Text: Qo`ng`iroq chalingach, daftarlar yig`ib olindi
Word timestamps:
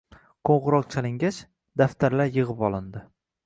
Qo`ng`iroq 0.49 0.87
chalingach, 0.95 1.39
daftarlar 1.85 2.35
yig`ib 2.41 2.67
olindi 2.71 3.07